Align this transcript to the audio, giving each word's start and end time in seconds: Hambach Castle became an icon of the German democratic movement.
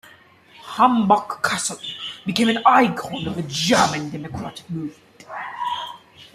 Hambach 0.75 1.43
Castle 1.43 1.77
became 2.25 2.49
an 2.49 2.57
icon 2.65 3.27
of 3.27 3.35
the 3.35 3.43
German 3.43 4.09
democratic 4.09 4.67
movement. 4.67 5.27